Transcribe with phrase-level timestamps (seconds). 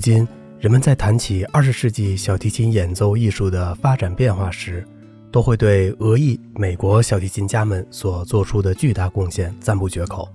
[0.00, 0.26] 如今，
[0.58, 4.82] 人们在谈起二十世纪小提琴演奏艺术的发展变化时，
[5.30, 10.26] 都会对俄裔美国小提琴家们所做出的巨大贡献赞不绝口。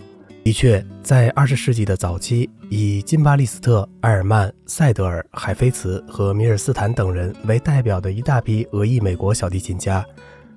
[0.44, 10.06] 的确，在二十世纪的早期，以金巴利斯特、埃尔曼、塞德尔、海菲茨和米尔斯坦等人为代表的一大批俄裔美国小提琴家，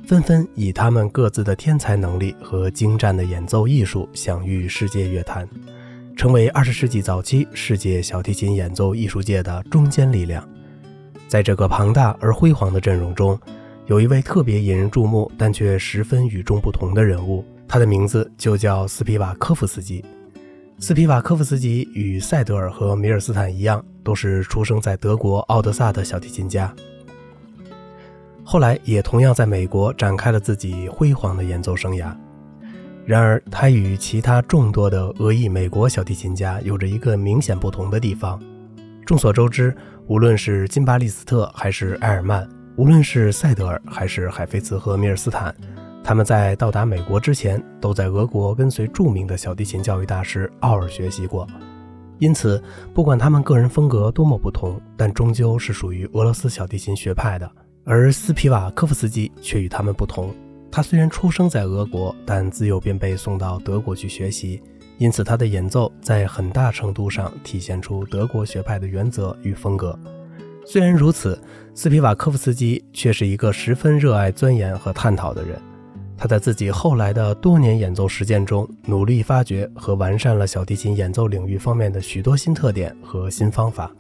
[0.06, 5.48] 纷纷以他们各自的天才能力和精湛的演奏艺术享誉世界乐坛。
[6.18, 10.46] 成为二十世纪早期世界小提琴演奏艺术界的中坚力量。
[11.28, 13.38] 在这个庞大而辉煌的阵容中，
[13.86, 20.04] 有一位特别引人注目但却十分与众不同的人物，他的名字就叫斯皮瓦科夫斯基。
[20.80, 26.74] 斯皮瓦科夫斯基与塞德尔和米尔斯坦一样，都是出生在德国奥德萨的小提琴家，
[28.42, 32.12] 后来也同样在美国展开了自己辉煌的演奏生涯。
[33.08, 38.38] 然而，他与其他众多的俄裔美国小提琴家有着一个明显不同的地方。
[39.06, 39.74] 众所周知，
[40.08, 45.54] 无论是金巴利斯特还是埃尔曼，无论是塞德尔还是海菲茨和米尔斯坦，
[46.04, 51.48] 他们在到达美国之前，都在俄国跟随著名的小提琴教育大师奥尔学习过。
[52.18, 57.50] 因此，不管他们个人风格多么不同，但终究是属于俄罗斯小提琴学派的。
[57.86, 60.30] 而斯皮瓦科夫斯基却与他们不同。
[60.70, 64.62] 他虽然出生在俄国，但自幼便被送到德国去学习，
[64.98, 69.98] 因此他的演奏在很大程度上体现出德国学派的原则与风格。
[70.66, 71.40] 虽然如此，
[71.74, 75.58] 斯皮瓦科夫斯基却是一个十分热爱钻研和探讨的人。
[76.16, 83.90] 他在自己后来的多年演奏实践中，努力发掘和完善了小提琴演奏领域方面的许多新特点和新方法。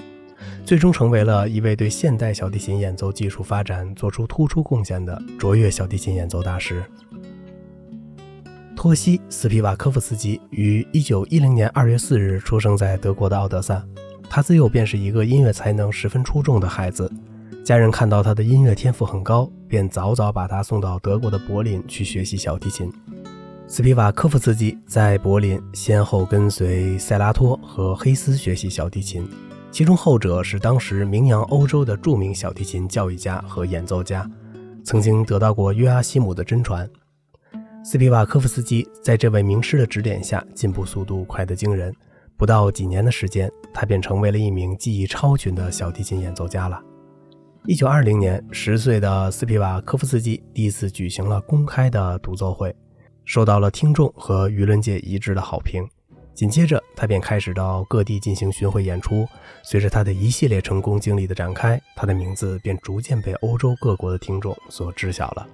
[0.64, 6.82] 最终成为了一位对现代小提琴演奏技术发展做出突出贡献的卓越小提琴演奏大师。
[8.76, 13.84] 托西·斯皮瓦科夫斯基于1910年2月4日出生在德国的奥德萨。
[14.30, 17.10] 他自幼便是一个音乐才能十分出众的孩子，
[17.64, 22.92] 家人看到他的音乐天赋很高，便早早把他送到德国的柏林去学习小提琴。
[23.66, 29.26] 斯皮瓦科夫斯基在柏林先后跟随塞拉托和黑斯学习小提琴。
[29.78, 34.28] 其中后者是当时名扬欧洲的著名小提琴教育家和演奏家，
[34.82, 36.90] 曾经得到过约阿希姆的真传。
[37.84, 41.94] 斯皮瓦科夫斯基在这位名师的指点下，进步速度快得惊人。
[42.36, 46.82] 不到几年的时间，他便成为了一名技艺超群的小提琴演奏家了。
[47.64, 52.74] 一九二零年，十岁的斯皮瓦科夫斯基第一次举行了公开的独奏会，
[53.24, 55.88] 受到了听众和舆论界一致的好评。
[56.38, 59.26] 紧接着，他便开始到各地进行巡回演出。
[59.64, 65.44] 随着他的一系列成功经历的展开，他的名字便逐渐被欧洲各国的听众所知晓了。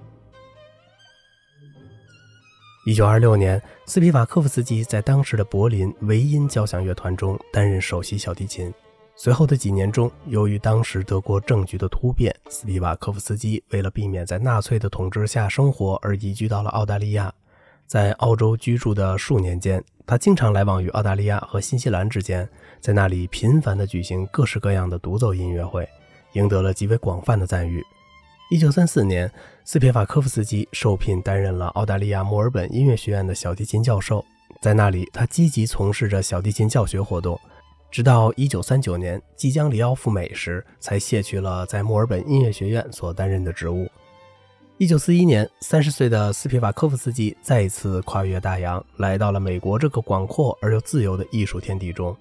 [2.85, 8.71] 一九二六年，斯皮瓦科夫斯基在当时的柏林维音交响乐团中担任首席小提琴。
[9.15, 17.33] 随后的几年中，由于当时德国政局的突变，斯皮瓦科夫斯基为了避免在纳粹的统治下生活，而移居到了澳大利亚。
[17.87, 22.47] 在澳洲居住的数年间，他经常来往于澳大利亚和新西兰之间，
[22.79, 25.87] 在那里频繁地举行各式各样的独奏音乐会，
[26.33, 27.83] 赢得了极为广泛的赞誉。
[28.51, 29.31] 1934年，
[29.63, 34.23] 斯皮瓦科夫斯基受聘担任了澳大利亚墨尔本音乐学院的小提琴教授，
[34.61, 37.39] 在那里，他积极从事着小提琴教学活动，
[37.89, 43.87] 直到1939年即将离澳赴美时，才卸去了在墨尔本音乐学院所担任的职务。
[44.77, 52.13] 一九四一年，三十岁的斯皮瓦科夫斯基再一次跨越大洋，来到了美国这个广阔而又自由的艺术天地中。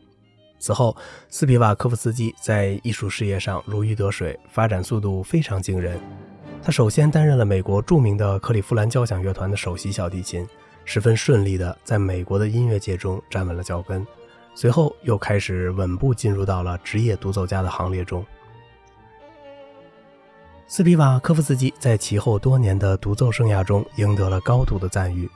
[0.61, 0.97] 此后，
[1.29, 5.99] 斯皮瓦科夫斯基在艺术事业上如鱼得水，发展速度非常惊人。
[6.63, 10.47] 他首先担任了美国著名的克利夫兰交响乐团的首席小提琴，
[10.85, 14.07] 十分顺利地在美国的音乐界中站稳了脚跟。
[14.55, 18.25] 随后，又开始稳步进入到了职业独奏家的行列中。
[20.67, 25.29] 斯皮瓦科夫斯基在其后多年的独奏生涯中赢得了高度的赞誉，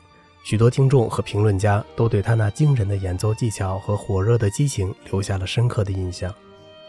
[0.42, 6.34] 许多听众和评论家都对他那惊人的演奏技巧和火热的激情留下了深刻的印象。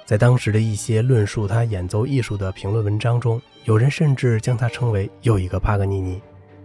[0.06, 6.20] 在当时的一些论述他演奏艺术的评论文章中，有人甚至将他称为又一个帕格尼尼，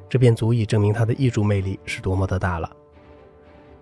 [0.09, 2.71] 这便足以证明他的艺术魅力是多么的大了。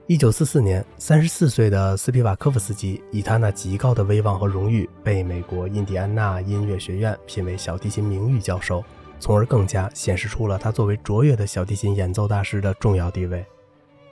[0.08, 8.82] 一九四四年，三十四岁的斯皮瓦科夫斯基以他那极高的威望和荣誉，被美国印第安纳音乐学院聘为小提琴名誉教授，
[9.20, 13.46] 从而更加显示出了他作为卓越的小提琴演奏大师的重要地位。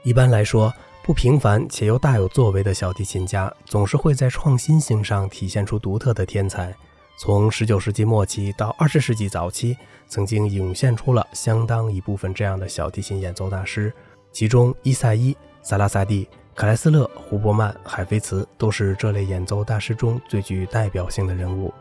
[0.01, 0.73] 一般来说，
[1.03, 6.73] 不平凡且又大有作为的小提琴家，总是会在创新性上体现出独特的天才。
[7.19, 9.75] 从十九世纪末期到二十世纪早期，
[10.07, 13.93] 曾经涌现出了相当一部分这样的小提琴演奏大师，
[14.31, 15.35] 其中伊萨伊。
[15.63, 21.73] 萨拉萨蒂、克莱斯勒、胡伯曼、海菲茨都是这类演奏大师中最具代表性的人物。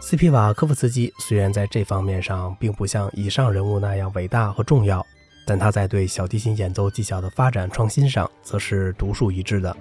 [0.00, 5.04] 斯皮瓦科夫斯基虽然在这方面上并不像以上人物那样伟大和重要，
[5.46, 9.74] 但他在对小提琴演奏技巧的发展创新上则是独树一帜的。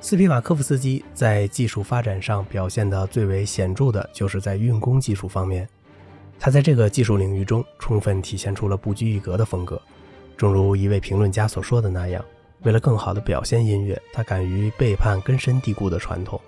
[0.00, 5.68] 斯皮瓦科夫斯基在技术发展上表现的最为显著的就是在运弓技术方面。
[6.38, 9.80] 他在这个技术领域中充分体现出了不拘一格的风格。
[10.40, 12.24] 正如一位评论家所说的那样，
[12.62, 16.40] 为了更好地表现音乐，他敢于背叛根深蒂固的传统。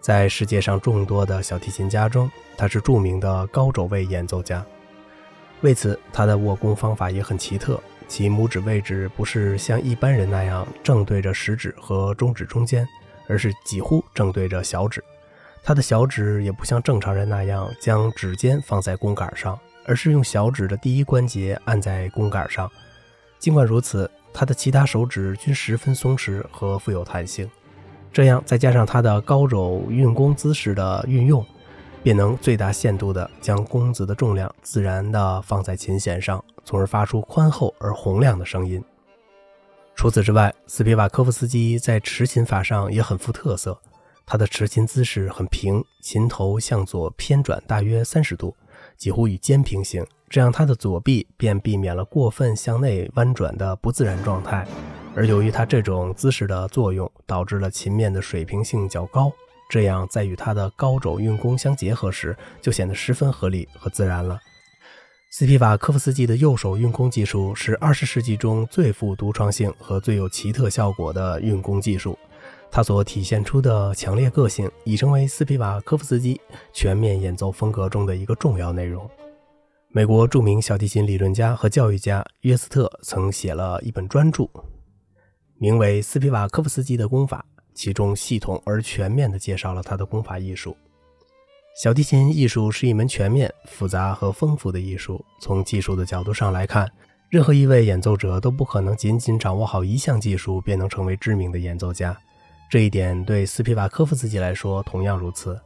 [0.00, 4.64] 在世界上众多的小提琴家中，他是著名的高肘位演奏家。
[5.60, 7.78] 为此，他的握弓方法也很奇特。
[8.08, 12.88] 其拇指位置不是像一般人那样正对着食指和中指中间，
[13.28, 15.04] 而是几乎正对着小指。
[15.62, 22.66] 他的小指也不像正常人那样将指尖放在弓杆上，而是用小指的第一关节按在弓杆上。
[23.40, 27.50] 尽管如此，他的其他手指均十分松弛和富有弹性。
[28.12, 31.44] 这样，再加上他的高肘运弓姿势的运用。
[32.02, 38.82] 便能最大限度地将弓子的重量自然地放在琴弦上，从而发出宽厚而洪亮的声音。
[39.94, 43.78] 除此之外，斯皮瓦科夫斯基在持琴法上也很富特色。
[44.24, 48.56] 他的持琴姿势很平，琴头向左偏转大约三十度，
[48.96, 54.64] 几乎与肩平行，这样他的左臂便避免了过分向内弯转的不自然状态。
[55.16, 59.32] 而由于他这种姿势的作用，导致了琴面的水平性较高。
[59.68, 64.38] 这样，在与他的高肘运弓相结合时，就显得十分合理和自然了。
[65.32, 72.16] 斯皮瓦科夫斯基的右手运弓技术是二十世纪中最富独创性和最有奇特效果的运弓技术。
[72.70, 76.40] 他所体现出的强烈个性，已成为斯皮瓦科夫斯基
[76.72, 79.10] 全面演奏风格中的一个重要内容。
[79.92, 84.48] 美国著名小提琴理论家和教育家约斯特曾写了一本专著，
[85.58, 87.44] 名为《斯皮瓦科夫斯基的功法》。
[87.74, 90.76] 其中系统而全面地介绍了他的功法艺术。
[91.82, 95.24] 小提琴艺术是一门全面、复杂和丰富的艺术。
[95.40, 96.88] 从技术的角度上来看，
[97.28, 102.16] 任何一位演奏者都不可能仅仅掌握好一项技术便能成为知名的演奏家。
[102.70, 105.60] 这一点对斯皮瓦科夫斯基来说同样如此。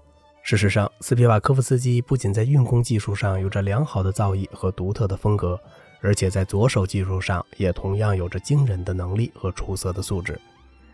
[0.44, 5.58] 事实上，斯皮瓦科夫斯基不仅在运弓技术上有着良好的造诣和独特的风格，
[6.02, 10.38] 而且在左手技术上也同样有着惊人的能力和出色的素质。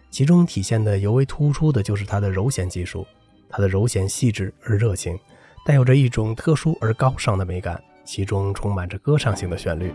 [0.08, 3.04] 其中体现的尤为突出的就是他的柔弦技术，
[3.48, 5.18] 他的柔弦细致而热情，
[5.66, 9.92] 带有着一种特殊而高尚的美感，其中充满着歌唱性的旋律。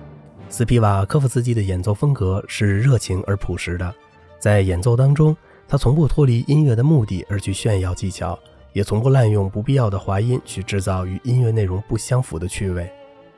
[0.49, 3.95] 斯皮瓦科夫斯基的演奏风格是热情而朴实的，
[4.37, 5.33] 在演奏当中，
[5.65, 8.37] 他从不脱离音乐的目的而去炫耀技巧，
[8.75, 12.91] 也从不滥用不必要的滑音去制造与音乐内容不相符的趣味。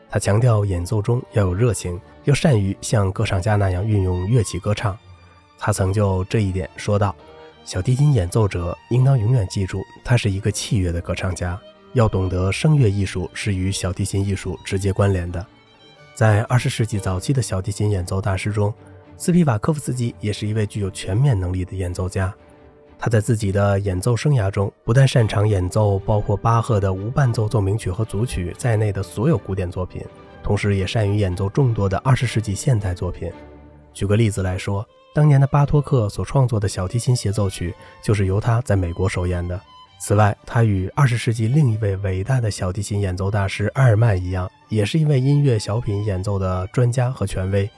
[0.10, 4.98] 他强调演奏中要有热情，要善于像歌唱家那样运用乐器歌唱。
[5.60, 7.16] 他曾就这一点说道
[7.64, 11.60] ：“小提琴演奏者应当永远记住，他是一个器乐的歌唱家，
[11.94, 15.46] 要懂得声乐艺术是与小提琴艺术直接关联的。”
[16.16, 18.74] 在二十世纪早期的小提琴演奏大师中，
[19.18, 22.34] 斯皮瓦科夫斯基也是一位具有全面能力的演奏家。
[23.00, 30.02] 他在自己的演奏生涯中，不但擅长演奏包括巴赫的无伴奏奏鸣曲和组曲在内的所有古典作品，
[30.42, 33.32] 同时也善于演奏众多的二十世纪现代作品。
[33.94, 39.60] 举个例子来说，当年的巴托克所创作的小提琴协奏曲，就是由他在美国首演的。
[40.00, 47.70] 此外，他与二十世纪另一位伟大的小提琴演奏大师埃尔曼一样，也是一位音乐小品演奏的专家和权威。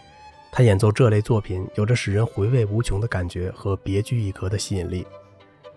[0.52, 5.06] 他演奏这类作品，有着使人回味无穷的感觉和别具一格的吸引力。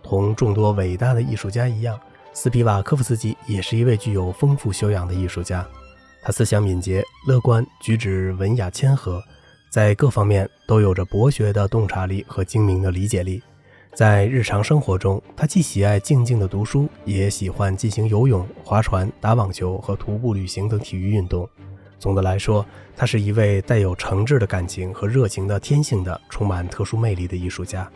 [0.02, 1.98] 同众多伟大的艺术家一样，
[2.32, 5.66] 斯皮瓦科夫斯基也是一位具有丰富修养的艺术家。
[6.22, 9.22] 他思想敏捷、乐观，举止文雅谦和。
[9.70, 13.42] 在各方面都有着博学的洞察力和精明的理解力。
[13.94, 21.48] 在日常生活中，他既喜爱静静的读书，也喜欢进行游泳、划船、打网球和徒步旅行等体育运动。
[22.02, 22.66] 总的来说，
[22.96, 27.88] 他是一位带有诚挚的感情和热情的天性的、充满特殊魅力的艺术家。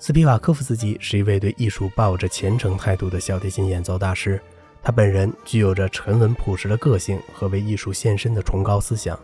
[0.00, 4.42] 斯皮瓦科夫斯基是一位对艺术抱着虔诚态度的小提琴演奏大师。
[4.82, 9.16] 他本人具有着沉稳朴实的个性和为艺术献身的崇高思想。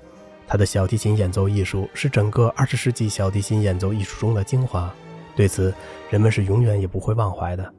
[0.46, 4.88] 他的小提琴演奏艺术是整个二十世纪小提琴演奏艺术中的精华，
[5.34, 5.74] 对此
[6.10, 7.74] 人们是永远也不会忘怀的。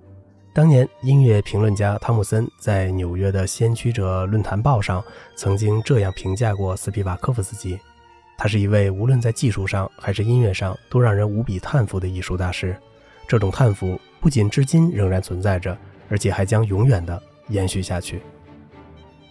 [0.53, 5.01] 当年，音乐评论家汤姆森在纽约的先驱者论坛报上
[5.33, 7.79] 曾经这样评价过斯皮瓦科夫斯基：
[8.37, 12.75] 他是一位无论在技术上还是音乐上都让人无比叹服的艺术大师。
[13.25, 15.77] 这种叹服不仅至今仍然存在着，
[16.09, 18.21] 而且还将永远的延续下去。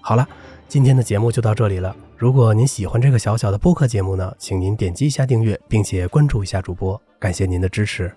[0.01, 0.27] 好了，
[0.69, 1.95] 今天的节目就到这里了。
[2.17, 8.11] 如果您喜欢这个小小的播客节目呢，请您点击一下订阅，并且关注一下主播，感谢您的支持。